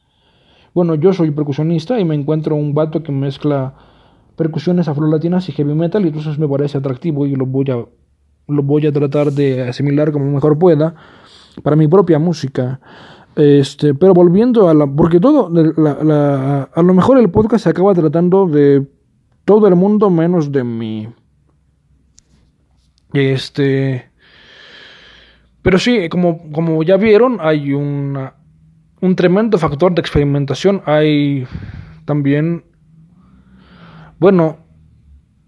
Bueno, 0.74 0.96
yo 0.96 1.12
soy 1.12 1.30
percusionista 1.30 2.00
y 2.00 2.04
me 2.04 2.16
encuentro 2.16 2.56
un 2.56 2.74
vato 2.74 3.04
que 3.04 3.12
mezcla 3.12 3.86
percusiones 4.40 4.88
afrolatinas 4.88 5.46
y 5.50 5.52
heavy 5.52 5.74
metal 5.74 6.02
y 6.02 6.08
entonces 6.08 6.38
me 6.38 6.48
parece 6.48 6.78
atractivo 6.78 7.26
y 7.26 7.36
lo 7.36 7.44
voy 7.44 7.70
a, 7.70 7.84
lo 8.48 8.62
voy 8.62 8.86
a 8.86 8.90
tratar 8.90 9.32
de 9.32 9.68
asimilar 9.68 10.12
como 10.12 10.30
mejor 10.30 10.58
pueda 10.58 10.94
para 11.62 11.76
mi 11.76 11.86
propia 11.86 12.18
música. 12.18 12.80
Este, 13.36 13.92
pero 13.92 14.14
volviendo 14.14 14.70
a 14.70 14.72
la... 14.72 14.86
Porque 14.86 15.20
todo, 15.20 15.50
la, 15.50 16.70
a 16.74 16.82
lo 16.82 16.94
mejor 16.94 17.18
el 17.18 17.28
podcast 17.28 17.64
se 17.64 17.68
acaba 17.68 17.92
tratando 17.92 18.46
de 18.46 18.88
todo 19.44 19.68
el 19.68 19.76
mundo 19.76 20.08
menos 20.08 20.50
de 20.50 20.64
mí. 20.64 21.08
Este. 23.12 24.10
Pero 25.60 25.78
sí, 25.78 26.08
como, 26.08 26.50
como 26.50 26.82
ya 26.82 26.96
vieron, 26.96 27.36
hay 27.42 27.74
una, 27.74 28.36
un 29.02 29.14
tremendo 29.16 29.58
factor 29.58 29.94
de 29.94 30.00
experimentación. 30.00 30.80
Hay 30.86 31.46
también. 32.06 32.69
Bueno, 34.20 34.58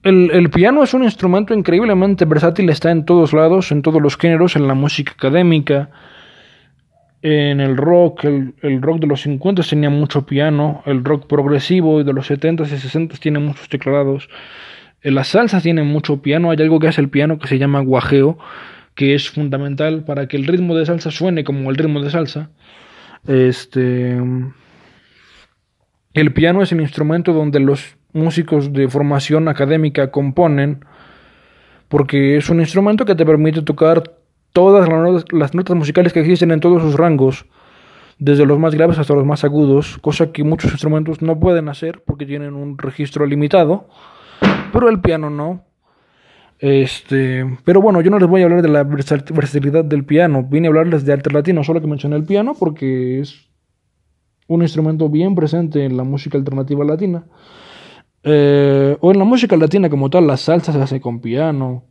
el, 0.02 0.30
el, 0.32 0.48
piano 0.48 0.82
es 0.82 0.94
un 0.94 1.04
instrumento 1.04 1.52
increíblemente 1.52 2.24
versátil, 2.24 2.70
está 2.70 2.90
en 2.90 3.04
todos 3.04 3.34
lados, 3.34 3.70
en 3.70 3.82
todos 3.82 4.00
los 4.00 4.16
géneros, 4.16 4.56
en 4.56 4.66
la 4.66 4.72
música 4.72 5.12
académica, 5.12 5.90
en 7.20 7.60
el 7.60 7.76
rock, 7.76 8.24
el, 8.24 8.54
el 8.62 8.80
rock 8.80 9.00
de 9.00 9.08
los 9.08 9.20
50 9.20 9.62
tenía 9.62 9.90
mucho 9.90 10.24
piano, 10.24 10.82
el 10.86 11.04
rock 11.04 11.26
progresivo 11.26 12.00
y 12.00 12.04
de 12.04 12.14
los 12.14 12.26
70 12.28 12.62
y 12.62 12.66
60 12.66 13.18
tiene 13.18 13.40
muchos 13.40 13.68
teclados. 13.68 14.30
La 15.02 15.24
salsa 15.24 15.60
tiene 15.60 15.82
mucho 15.82 16.22
piano, 16.22 16.50
hay 16.50 16.56
algo 16.62 16.80
que 16.80 16.88
hace 16.88 17.02
el 17.02 17.10
piano 17.10 17.38
que 17.38 17.48
se 17.48 17.58
llama 17.58 17.80
guajeo, 17.80 18.38
que 18.94 19.14
es 19.14 19.28
fundamental 19.28 20.04
para 20.04 20.28
que 20.28 20.38
el 20.38 20.46
ritmo 20.46 20.74
de 20.74 20.86
salsa 20.86 21.10
suene 21.10 21.44
como 21.44 21.70
el 21.70 21.76
ritmo 21.76 22.00
de 22.00 22.08
salsa. 22.08 22.48
Este 23.28 24.18
el 26.14 26.32
piano 26.32 26.62
es 26.62 26.72
el 26.72 26.80
instrumento 26.80 27.32
donde 27.32 27.60
los 27.60 27.96
músicos 28.12 28.72
de 28.72 28.88
formación 28.88 29.48
académica 29.48 30.10
componen 30.10 30.84
porque 31.88 32.36
es 32.36 32.48
un 32.48 32.60
instrumento 32.60 33.04
que 33.04 33.14
te 33.14 33.26
permite 33.26 33.62
tocar 33.62 34.02
todas 34.52 34.88
las 35.30 35.54
notas 35.54 35.76
musicales 35.76 36.12
que 36.12 36.20
existen 36.20 36.50
en 36.50 36.60
todos 36.60 36.82
sus 36.82 36.94
rangos, 36.94 37.46
desde 38.18 38.46
los 38.46 38.58
más 38.58 38.74
graves 38.74 38.98
hasta 38.98 39.14
los 39.14 39.26
más 39.26 39.44
agudos, 39.44 39.98
cosa 39.98 40.32
que 40.32 40.44
muchos 40.44 40.72
instrumentos 40.72 41.22
no 41.22 41.38
pueden 41.38 41.68
hacer 41.68 42.02
porque 42.06 42.26
tienen 42.26 42.54
un 42.54 42.78
registro 42.78 43.26
limitado 43.26 43.88
pero 44.72 44.88
el 44.88 45.00
piano 45.00 45.30
no. 45.30 45.64
Este, 46.58 47.44
pero 47.64 47.80
bueno, 47.80 48.00
yo 48.00 48.10
no 48.10 48.18
les 48.18 48.28
voy 48.28 48.42
a 48.42 48.44
hablar 48.44 48.62
de 48.62 48.68
la 48.68 48.84
versatilidad 48.84 49.84
del 49.84 50.04
piano, 50.04 50.44
vine 50.44 50.68
a 50.68 50.70
hablarles 50.70 51.04
de 51.04 51.12
arte 51.12 51.30
latino, 51.32 51.64
solo 51.64 51.80
que 51.80 51.88
mencioné 51.88 52.16
el 52.16 52.24
piano 52.24 52.54
porque 52.58 53.20
es 53.20 53.48
un 54.46 54.62
instrumento 54.62 55.08
bien 55.08 55.34
presente 55.34 55.84
en 55.84 55.96
la 55.96 56.04
música 56.04 56.38
alternativa 56.38 56.84
latina. 56.84 57.24
Eh, 58.24 58.96
o 59.00 59.10
en 59.10 59.18
la 59.18 59.24
música 59.24 59.56
latina 59.56 59.90
como 59.90 60.08
tal, 60.10 60.26
la 60.26 60.36
salsa 60.36 60.72
se 60.72 60.80
hace 60.80 61.00
con 61.00 61.20
piano. 61.20 61.84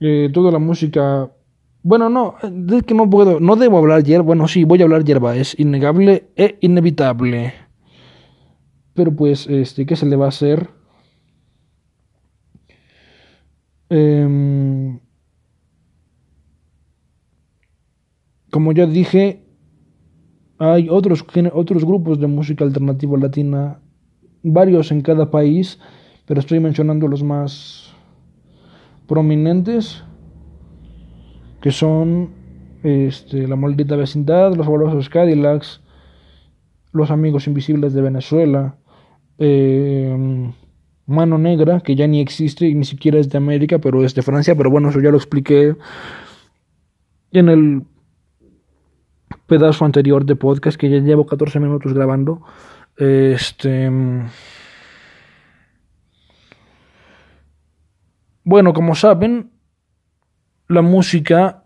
Eh, 0.00 0.30
toda 0.32 0.50
la 0.50 0.58
música. 0.58 1.30
Bueno, 1.82 2.08
no, 2.08 2.36
es 2.76 2.82
que 2.84 2.94
no 2.94 3.08
puedo, 3.08 3.40
no 3.40 3.56
debo 3.56 3.78
hablar 3.78 4.04
hierba. 4.04 4.24
Bueno, 4.24 4.48
sí, 4.48 4.64
voy 4.64 4.80
a 4.80 4.84
hablar 4.84 5.04
hierba, 5.04 5.36
es 5.36 5.58
innegable 5.58 6.28
e 6.36 6.58
inevitable. 6.60 7.54
Pero 8.94 9.14
pues, 9.14 9.46
este, 9.46 9.86
¿qué 9.86 9.96
se 9.96 10.06
le 10.06 10.16
va 10.16 10.26
a 10.26 10.28
hacer? 10.28 10.68
Eh, 13.90 14.98
como 18.50 18.72
ya 18.72 18.86
dije, 18.86 19.44
hay 20.58 20.88
otros, 20.88 21.24
otros 21.54 21.84
grupos 21.84 22.20
de 22.20 22.26
música 22.26 22.64
alternativa 22.64 23.18
latina, 23.18 23.80
varios 24.42 24.90
en 24.92 25.02
cada 25.02 25.30
país, 25.30 25.78
pero 26.26 26.40
estoy 26.40 26.60
mencionando 26.60 27.08
los 27.08 27.22
más 27.22 27.94
prominentes, 29.06 30.04
que 31.60 31.70
son 31.70 32.30
este, 32.82 33.46
La 33.46 33.56
Maldita 33.56 33.96
Vecindad, 33.96 34.54
Los 34.54 34.66
Fabulosos 34.66 35.08
Cadillacs, 35.08 35.80
Los 36.92 37.10
Amigos 37.10 37.46
Invisibles 37.46 37.94
de 37.94 38.02
Venezuela, 38.02 38.76
eh, 39.38 40.52
Mano 41.06 41.38
Negra, 41.38 41.80
que 41.80 41.94
ya 41.94 42.06
ni 42.06 42.20
existe 42.20 42.66
y 42.66 42.74
ni 42.74 42.84
siquiera 42.84 43.18
es 43.18 43.28
de 43.28 43.38
América, 43.38 43.78
pero 43.78 44.04
es 44.04 44.14
de 44.14 44.22
Francia, 44.22 44.54
pero 44.56 44.70
bueno, 44.70 44.90
eso 44.90 45.00
ya 45.00 45.10
lo 45.10 45.16
expliqué 45.16 45.76
en 47.32 47.48
el 47.48 47.82
pedazo 49.46 49.84
anterior 49.84 50.24
de 50.24 50.36
podcast 50.36 50.78
que 50.78 50.90
ya 50.90 50.98
llevo 50.98 51.26
14 51.26 51.60
minutos 51.60 51.92
grabando. 51.92 52.42
Este 52.96 53.90
Bueno, 58.44 58.72
como 58.72 58.94
saben, 58.96 59.52
la 60.68 60.82
música 60.82 61.64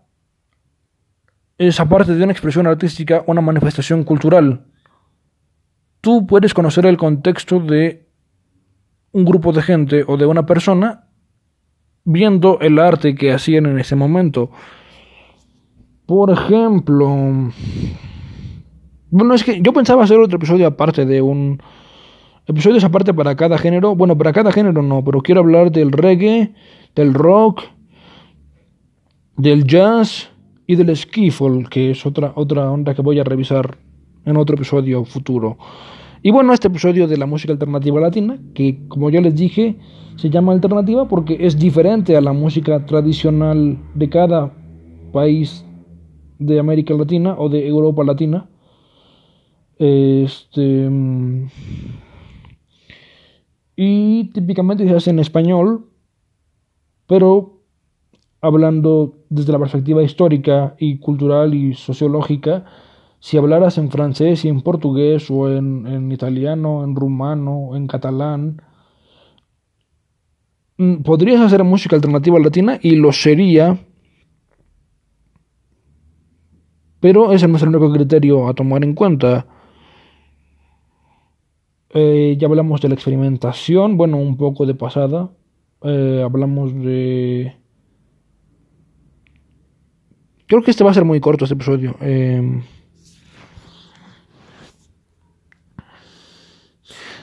es 1.57 1.79
aparte 1.79 2.13
de 2.13 2.23
una 2.23 2.31
expresión 2.31 2.67
artística, 2.67 3.23
una 3.25 3.41
manifestación 3.41 4.03
cultural. 4.03 4.65
Tú 6.01 6.27
puedes 6.27 6.53
conocer 6.53 6.85
el 6.85 6.97
contexto 6.97 7.59
de 7.59 8.07
un 9.11 9.25
grupo 9.25 9.51
de 9.53 9.63
gente 9.63 10.03
o 10.07 10.17
de 10.17 10.27
una 10.27 10.45
persona 10.45 11.07
viendo 12.03 12.59
el 12.59 12.77
arte 12.77 13.15
que 13.15 13.33
hacían 13.33 13.65
en 13.65 13.79
ese 13.79 13.95
momento. 13.95 14.51
Por 16.05 16.29
ejemplo, 16.29 17.51
bueno, 19.09 19.33
es 19.33 19.43
que 19.43 19.61
yo 19.61 19.73
pensaba 19.73 20.03
hacer 20.03 20.19
otro 20.19 20.37
episodio 20.37 20.67
aparte 20.67 21.05
de 21.05 21.21
un 21.21 21.59
episodios 22.47 22.83
aparte 22.83 23.13
para 23.13 23.35
cada 23.35 23.57
género. 23.57 23.95
Bueno, 23.95 24.17
para 24.17 24.33
cada 24.33 24.51
género 24.51 24.81
no, 24.81 25.03
pero 25.03 25.21
quiero 25.21 25.41
hablar 25.41 25.71
del 25.71 25.91
reggae, 25.91 26.53
del 26.95 27.13
rock, 27.13 27.61
del 29.35 29.65
jazz 29.65 30.29
y 30.65 30.75
del 30.75 30.95
skiffle, 30.95 31.65
que 31.69 31.91
es 31.91 32.05
otra, 32.05 32.33
otra 32.35 32.71
onda 32.71 32.93
que 32.95 33.01
voy 33.01 33.19
a 33.19 33.23
revisar 33.23 33.77
en 34.25 34.37
otro 34.37 34.55
episodio 34.55 35.05
futuro. 35.05 35.57
Y 36.23 36.31
bueno, 36.31 36.53
este 36.53 36.67
episodio 36.67 37.07
de 37.07 37.17
la 37.17 37.25
música 37.25 37.53
alternativa 37.53 38.01
latina, 38.01 38.39
que 38.53 38.79
como 38.87 39.09
ya 39.09 39.21
les 39.21 39.35
dije, 39.35 39.77
se 40.15 40.29
llama 40.29 40.51
alternativa 40.51 41.07
porque 41.07 41.37
es 41.39 41.57
diferente 41.57 42.17
a 42.17 42.21
la 42.21 42.33
música 42.33 42.85
tradicional 42.85 43.77
de 43.93 44.09
cada 44.09 44.51
país 45.13 45.63
de 46.39 46.59
América 46.59 46.93
Latina 46.93 47.35
o 47.37 47.49
de 47.49 47.67
Europa 47.67 48.03
Latina. 48.03 48.49
Este 49.79 50.89
y 53.79 54.31
típicamente 54.31 54.87
se 54.87 54.95
hace 54.95 55.11
en 55.11 55.19
español, 55.19 55.85
pero 57.05 57.61
hablando 58.41 59.19
desde 59.29 59.51
la 59.51 59.59
perspectiva 59.59 60.01
histórica 60.01 60.75
y 60.79 60.97
cultural 60.97 61.53
y 61.53 61.75
sociológica, 61.75 62.65
si 63.19 63.37
hablaras 63.37 63.77
en 63.77 63.91
francés 63.91 64.45
y 64.45 64.49
en 64.49 64.61
portugués 64.61 65.29
o 65.29 65.51
en, 65.51 66.11
italiano, 66.11 66.83
en 66.83 66.95
rumano, 66.95 67.75
en 67.75 67.85
catalán, 67.85 68.63
mm, 70.77 71.03
podrías 71.03 71.41
hacer 71.41 71.63
música 71.63 71.95
alternativa 71.95 72.39
latina 72.39 72.79
y 72.81 72.95
lo 72.95 73.11
sería, 73.11 73.79
pero 76.99 77.31
ese 77.31 77.47
no 77.47 77.57
es 77.57 77.63
el 77.63 77.69
único 77.69 77.91
criterio 77.93 78.47
a 78.47 78.55
tomar 78.55 78.83
en 78.83 78.95
cuenta. 78.95 79.45
Eh, 81.99 82.37
ya 82.37 82.47
hablamos 82.47 82.79
de 82.79 82.89
la 82.89 82.93
experimentación, 82.93 83.97
bueno, 83.97 84.17
un 84.17 84.37
poco 84.37 84.67
de 84.67 84.75
pasada. 84.75 85.31
Eh, 85.81 86.21
hablamos 86.23 86.71
de... 86.75 87.57
Creo 90.45 90.61
que 90.61 90.69
este 90.69 90.83
va 90.83 90.91
a 90.91 90.93
ser 90.93 91.05
muy 91.05 91.19
corto, 91.19 91.45
este 91.45 91.55
episodio. 91.55 91.95
Eh, 92.01 92.61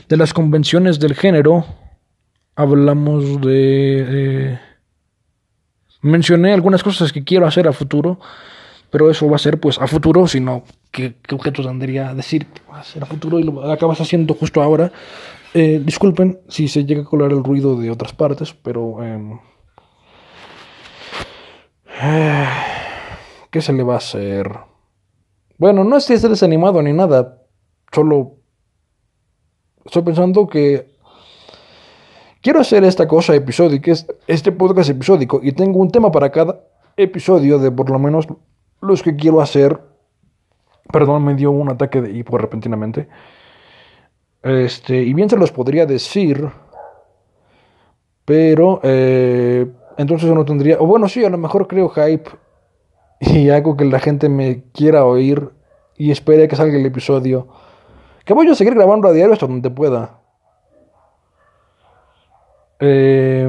de 0.08 0.16
las 0.16 0.34
convenciones 0.34 0.98
del 0.98 1.14
género, 1.14 1.64
hablamos 2.56 3.40
de... 3.42 4.58
mencioné 6.02 6.52
algunas 6.52 6.82
cosas 6.82 7.12
que 7.12 7.22
quiero 7.22 7.46
hacer 7.46 7.68
a 7.68 7.72
futuro, 7.72 8.18
pero 8.90 9.10
eso 9.10 9.28
va 9.28 9.36
a 9.36 9.38
ser 9.38 9.60
pues 9.60 9.80
a 9.80 9.86
futuro, 9.86 10.26
sino 10.26 10.64
que, 10.90 11.14
qué 11.22 11.34
objeto 11.34 11.62
tendría 11.62 12.14
decir 12.14 12.46
que 12.46 12.62
va 12.70 12.80
a 12.80 12.84
ser 12.84 13.02
a 13.02 13.06
futuro 13.06 13.38
y 13.38 13.42
lo 13.42 13.70
acabas 13.70 14.00
haciendo 14.00 14.34
justo 14.34 14.62
ahora. 14.62 14.92
Eh, 15.52 15.80
disculpen 15.84 16.40
si 16.48 16.68
se 16.68 16.84
llega 16.84 17.02
a 17.02 17.04
colar 17.04 17.30
el 17.32 17.44
ruido 17.44 17.76
de 17.76 17.90
otras 17.90 18.12
partes, 18.12 18.54
pero... 18.54 19.02
Em, 19.02 19.38
¿Qué 23.50 23.60
se 23.62 23.72
le 23.72 23.84
va 23.84 23.94
a 23.94 23.98
hacer? 23.98 24.50
Bueno, 25.58 25.84
no 25.84 25.96
es 25.96 26.06
que 26.06 26.14
esté 26.14 26.28
desanimado 26.28 26.82
ni 26.82 26.92
nada, 26.92 27.40
solo 27.92 28.38
estoy 29.84 30.02
pensando 30.02 30.48
que 30.48 30.88
quiero 32.40 32.60
hacer 32.60 32.82
esta 32.82 33.06
cosa 33.06 33.34
episódica, 33.34 33.92
este 34.26 34.50
podcast 34.50 34.90
episódico, 34.90 35.40
y 35.42 35.52
tengo 35.52 35.78
un 35.78 35.90
tema 35.90 36.10
para 36.10 36.30
cada 36.30 36.60
episodio 36.96 37.58
de 37.58 37.70
por 37.70 37.90
lo 37.90 37.98
menos 37.98 38.26
los 38.84 39.02
que 39.02 39.16
quiero 39.16 39.40
hacer. 39.40 39.80
Perdón, 40.92 41.24
me 41.24 41.34
dio 41.34 41.50
un 41.50 41.70
ataque 41.70 42.00
de 42.00 42.12
hipo 42.12 42.38
repentinamente. 42.38 43.08
Este, 44.42 45.02
y 45.02 45.14
bien 45.14 45.30
se 45.30 45.38
los 45.38 45.50
podría 45.50 45.86
decir, 45.86 46.50
pero 48.24 48.80
eh, 48.82 49.66
entonces 49.96 50.30
no 50.30 50.44
tendría, 50.44 50.76
o 50.78 50.86
bueno, 50.86 51.08
sí, 51.08 51.24
a 51.24 51.30
lo 51.30 51.38
mejor 51.38 51.66
creo 51.66 51.88
hype 51.88 52.30
y 53.20 53.48
algo 53.48 53.76
que 53.76 53.86
la 53.86 54.00
gente 54.00 54.28
me 54.28 54.64
quiera 54.72 55.06
oír 55.06 55.50
y 55.96 56.10
espere 56.10 56.46
que 56.48 56.56
salga 56.56 56.76
el 56.76 56.84
episodio. 56.84 57.48
Que 58.24 58.34
voy 58.34 58.48
a 58.48 58.54
seguir 58.54 58.74
grabando 58.74 59.08
a 59.08 59.12
diario 59.12 59.32
hasta 59.32 59.46
donde 59.46 59.70
pueda. 59.70 60.18
Eh, 62.80 63.48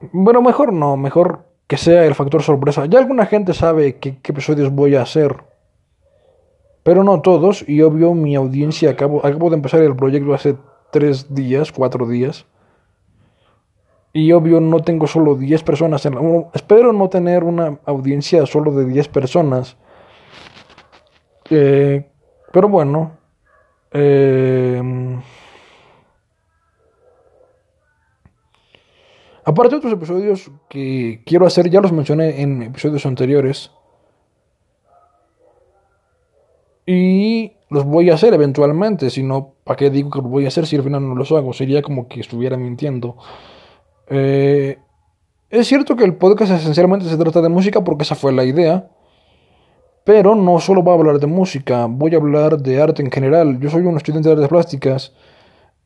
bueno, 0.00 0.42
mejor 0.42 0.72
no, 0.72 0.96
mejor 0.96 1.44
que 1.66 1.76
sea 1.76 2.04
el 2.04 2.14
factor 2.14 2.42
sorpresa. 2.42 2.86
Ya 2.86 2.98
alguna 2.98 3.26
gente 3.26 3.54
sabe 3.54 3.96
qué, 3.96 4.18
episodios 4.22 4.72
voy 4.72 4.94
a 4.94 5.02
hacer. 5.02 5.36
Pero 6.82 7.02
no 7.02 7.20
todos, 7.20 7.68
y 7.68 7.82
obvio 7.82 8.14
mi 8.14 8.36
audiencia, 8.36 8.90
acabo, 8.90 9.24
acabo 9.26 9.50
de 9.50 9.56
empezar 9.56 9.80
el 9.80 9.96
proyecto 9.96 10.34
hace 10.34 10.56
tres 10.92 11.34
días, 11.34 11.72
cuatro 11.72 12.06
días. 12.06 12.46
Y 14.12 14.32
obvio 14.32 14.60
no 14.60 14.80
tengo 14.80 15.06
solo 15.06 15.34
10 15.34 15.62
personas. 15.62 16.06
En 16.06 16.16
espero 16.54 16.94
no 16.94 17.10
tener 17.10 17.44
una 17.44 17.78
audiencia 17.84 18.46
solo 18.46 18.72
de 18.72 18.86
10 18.86 19.08
personas. 19.08 19.76
Eh, 21.50 22.08
pero 22.50 22.68
bueno. 22.70 23.18
Eh, 23.92 24.80
aparte 29.46 29.70
de 29.70 29.76
otros 29.78 29.92
episodios 29.92 30.50
que 30.68 31.22
quiero 31.24 31.46
hacer, 31.46 31.70
ya 31.70 31.80
los 31.80 31.92
mencioné 31.92 32.42
en 32.42 32.62
episodios 32.64 33.06
anteriores. 33.06 33.70
Y 36.84 37.52
los 37.70 37.84
voy 37.84 38.10
a 38.10 38.14
hacer 38.14 38.34
eventualmente. 38.34 39.08
Si 39.08 39.22
no, 39.22 39.54
¿para 39.64 39.76
qué 39.76 39.88
digo 39.90 40.10
que 40.10 40.20
los 40.20 40.30
voy 40.30 40.44
a 40.44 40.48
hacer 40.48 40.66
si 40.66 40.76
al 40.76 40.82
final 40.82 41.08
no 41.08 41.14
los 41.14 41.30
hago? 41.30 41.52
Sería 41.52 41.80
como 41.80 42.08
que 42.08 42.20
estuviera 42.20 42.56
mintiendo. 42.56 43.16
Eh, 44.08 44.78
es 45.48 45.66
cierto 45.68 45.94
que 45.94 46.04
el 46.04 46.16
podcast 46.16 46.52
esencialmente 46.52 47.08
se 47.08 47.16
trata 47.16 47.40
de 47.40 47.48
música 47.48 47.82
porque 47.82 48.02
esa 48.02 48.16
fue 48.16 48.32
la 48.32 48.44
idea. 48.44 48.90
Pero 50.04 50.34
no 50.34 50.58
solo 50.60 50.82
voy 50.82 50.92
a 50.92 50.98
hablar 50.98 51.18
de 51.18 51.26
música, 51.26 51.86
voy 51.86 52.14
a 52.14 52.18
hablar 52.18 52.58
de 52.58 52.80
arte 52.80 53.02
en 53.02 53.10
general. 53.10 53.58
Yo 53.60 53.70
soy 53.70 53.82
un 53.82 53.96
estudiante 53.96 54.28
de 54.28 54.34
artes 54.34 54.48
plásticas. 54.48 55.12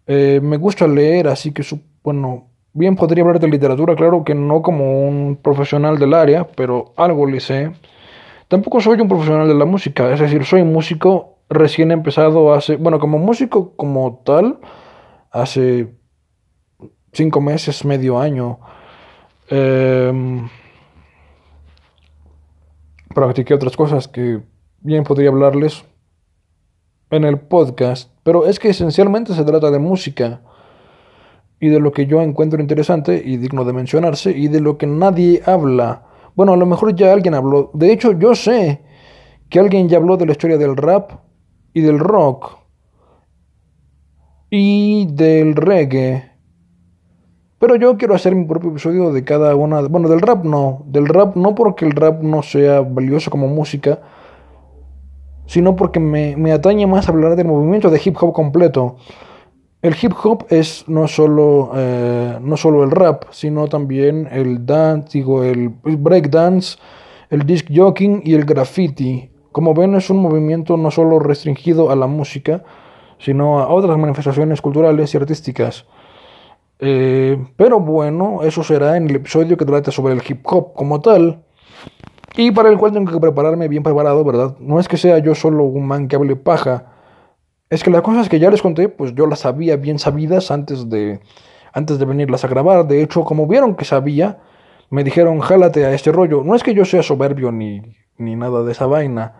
Eh, 0.06 0.40
me 0.42 0.56
gusta 0.56 0.86
leer, 0.86 1.28
así 1.28 1.52
que, 1.52 1.62
bueno, 2.02 2.49
bien 2.72 2.96
podría 2.96 3.22
hablar 3.22 3.40
de 3.40 3.48
literatura, 3.48 3.96
claro 3.96 4.24
que 4.24 4.34
no 4.34 4.62
como 4.62 5.08
un 5.08 5.36
profesional 5.36 5.98
del 5.98 6.14
área, 6.14 6.46
pero 6.46 6.92
algo 6.96 7.26
le 7.26 7.40
sé. 7.40 7.72
Tampoco 8.48 8.80
soy 8.80 9.00
un 9.00 9.08
profesional 9.08 9.48
de 9.48 9.54
la 9.54 9.64
música, 9.64 10.12
es 10.12 10.20
decir, 10.20 10.44
soy 10.44 10.64
músico 10.64 11.38
recién 11.48 11.90
empezado 11.90 12.52
hace, 12.54 12.76
bueno, 12.76 12.98
como 12.98 13.18
músico 13.18 13.74
como 13.76 14.22
tal, 14.24 14.58
hace 15.30 15.94
cinco 17.12 17.40
meses, 17.40 17.84
medio 17.84 18.18
año. 18.18 18.58
Eh, 19.48 20.40
practiqué 23.14 23.54
otras 23.54 23.76
cosas 23.76 24.06
que 24.06 24.42
bien 24.80 25.04
podría 25.04 25.30
hablarles 25.30 25.84
en 27.10 27.24
el 27.24 27.40
podcast, 27.40 28.12
pero 28.22 28.46
es 28.46 28.58
que 28.60 28.68
esencialmente 28.68 29.34
se 29.34 29.44
trata 29.44 29.70
de 29.70 29.80
música 29.80 30.42
y 31.60 31.68
de 31.68 31.78
lo 31.78 31.92
que 31.92 32.06
yo 32.06 32.22
encuentro 32.22 32.60
interesante 32.60 33.22
y 33.24 33.36
digno 33.36 33.64
de 33.64 33.72
mencionarse 33.72 34.30
y 34.30 34.48
de 34.48 34.60
lo 34.60 34.78
que 34.78 34.86
nadie 34.86 35.42
habla. 35.44 36.06
Bueno, 36.34 36.54
a 36.54 36.56
lo 36.56 36.66
mejor 36.66 36.94
ya 36.94 37.12
alguien 37.12 37.34
habló. 37.34 37.70
De 37.74 37.92
hecho, 37.92 38.12
yo 38.12 38.34
sé 38.34 38.80
que 39.48 39.60
alguien 39.60 39.88
ya 39.88 39.98
habló 39.98 40.16
de 40.16 40.26
la 40.26 40.32
historia 40.32 40.56
del 40.56 40.76
rap 40.76 41.12
y 41.74 41.82
del 41.82 41.98
rock 41.98 42.58
y 44.48 45.06
del 45.12 45.54
reggae 45.54 46.30
pero 47.60 47.76
yo 47.76 47.98
quiero 47.98 48.14
hacer 48.14 48.34
mi 48.34 48.46
propio 48.46 48.70
episodio 48.70 49.12
de 49.12 49.22
cada 49.22 49.54
una. 49.54 49.82
Bueno, 49.82 50.08
del 50.08 50.22
rap 50.22 50.44
no. 50.44 50.82
Del 50.86 51.06
rap 51.06 51.36
no 51.36 51.54
porque 51.54 51.84
el 51.84 51.92
rap 51.92 52.22
no 52.22 52.42
sea 52.42 52.80
valioso 52.80 53.30
como 53.30 53.48
música, 53.48 54.00
sino 55.44 55.76
porque 55.76 56.00
me, 56.00 56.36
me 56.36 56.52
atañe 56.52 56.86
más 56.86 57.10
hablar 57.10 57.36
del 57.36 57.46
movimiento 57.46 57.90
de 57.90 58.00
hip 58.02 58.16
hop 58.18 58.32
completo. 58.32 58.96
El 59.82 59.96
hip 60.00 60.12
hop 60.22 60.46
es 60.50 60.84
no 60.88 61.08
solo, 61.08 61.72
eh, 61.74 62.38
no 62.40 62.56
solo 62.56 62.84
el 62.84 62.90
rap, 62.90 63.24
sino 63.30 63.66
también 63.68 64.28
el 64.30 64.66
dance, 64.66 65.08
digo, 65.18 65.42
el 65.42 65.70
break 65.70 66.28
dance, 66.28 66.76
el 67.30 67.46
disc 67.46 67.66
jockey 67.74 68.20
y 68.24 68.34
el 68.34 68.44
graffiti. 68.44 69.30
Como 69.52 69.74
ven, 69.74 69.94
es 69.94 70.10
un 70.10 70.18
movimiento 70.18 70.76
no 70.76 70.90
solo 70.90 71.18
restringido 71.18 71.90
a 71.90 71.96
la 71.96 72.06
música, 72.06 72.62
sino 73.18 73.60
a 73.60 73.68
otras 73.68 73.96
manifestaciones 73.98 74.60
culturales 74.60 75.12
y 75.14 75.16
artísticas. 75.16 75.86
Eh, 76.78 77.38
pero 77.56 77.80
bueno, 77.80 78.42
eso 78.42 78.62
será 78.62 78.96
en 78.96 79.08
el 79.08 79.16
episodio 79.16 79.56
que 79.56 79.64
trate 79.64 79.90
sobre 79.90 80.14
el 80.14 80.22
hip 80.26 80.40
hop 80.44 80.72
como 80.74 81.00
tal. 81.00 81.42
Y 82.36 82.52
para 82.52 82.70
el 82.70 82.78
cual 82.78 82.92
tengo 82.92 83.10
que 83.12 83.20
prepararme 83.20 83.68
bien 83.68 83.82
preparado, 83.82 84.24
¿verdad? 84.24 84.56
No 84.60 84.78
es 84.78 84.88
que 84.88 84.96
sea 84.96 85.18
yo 85.18 85.34
solo 85.34 85.64
un 85.64 85.86
man 85.86 86.08
que 86.08 86.16
hable 86.16 86.36
paja. 86.36 86.92
Es 87.70 87.84
que 87.84 87.90
las 87.90 88.02
cosas 88.02 88.28
que 88.28 88.40
ya 88.40 88.50
les 88.50 88.62
conté, 88.62 88.88
pues 88.88 89.14
yo 89.14 89.26
las 89.26 89.40
sabía 89.40 89.76
bien 89.76 90.00
sabidas 90.00 90.50
antes 90.50 90.90
de, 90.90 91.20
antes 91.72 92.00
de 92.00 92.04
venirlas 92.04 92.44
a 92.44 92.48
grabar. 92.48 92.86
De 92.86 93.00
hecho, 93.00 93.22
como 93.22 93.46
vieron 93.46 93.76
que 93.76 93.84
sabía, 93.84 94.40
me 94.90 95.04
dijeron, 95.04 95.38
jálate 95.38 95.86
a 95.86 95.92
este 95.92 96.10
rollo. 96.10 96.42
No 96.44 96.56
es 96.56 96.64
que 96.64 96.74
yo 96.74 96.84
sea 96.84 97.04
soberbio 97.04 97.52
ni, 97.52 97.80
ni 98.18 98.34
nada 98.34 98.64
de 98.64 98.72
esa 98.72 98.86
vaina. 98.86 99.34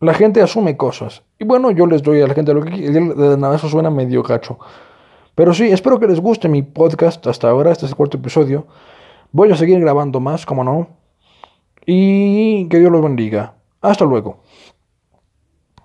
la 0.00 0.12
gente 0.12 0.42
asume 0.42 0.76
cosas. 0.76 1.24
Y 1.38 1.44
bueno, 1.44 1.70
yo 1.70 1.86
les 1.86 2.02
doy 2.02 2.20
a 2.20 2.26
la 2.26 2.34
gente 2.34 2.52
lo 2.52 2.62
que 2.62 2.70
nada, 3.38 3.56
eso 3.56 3.68
suena 3.70 3.90
medio 3.90 4.22
gacho. 4.22 4.58
Pero 5.34 5.54
sí, 5.54 5.70
espero 5.70 5.98
que 5.98 6.06
les 6.06 6.20
guste 6.20 6.48
mi 6.48 6.62
podcast 6.62 7.26
hasta 7.26 7.48
ahora. 7.48 7.72
Este 7.72 7.86
es 7.86 7.92
el 7.92 7.96
cuarto 7.96 8.18
episodio. 8.18 8.66
Voy 9.32 9.50
a 9.50 9.56
seguir 9.56 9.80
grabando 9.80 10.20
más, 10.20 10.44
como 10.44 10.64
no. 10.64 10.88
Y 11.86 12.68
que 12.68 12.78
Dios 12.78 12.92
los 12.92 13.02
bendiga. 13.02 13.54
Hasta 13.80 14.04
luego. 14.04 14.42